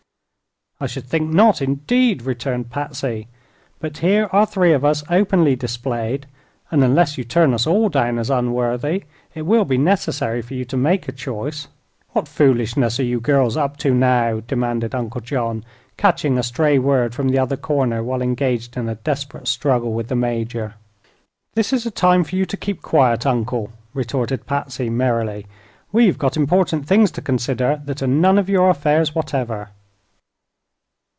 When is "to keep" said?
22.47-22.81